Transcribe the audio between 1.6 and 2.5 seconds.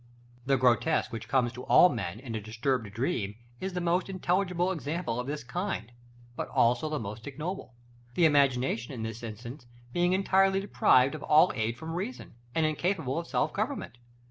all men in a